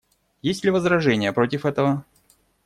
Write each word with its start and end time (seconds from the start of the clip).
Есть 0.41 0.63
ли 0.65 0.71
возражения 0.71 1.31
против 1.31 1.63
этого? 1.63 2.03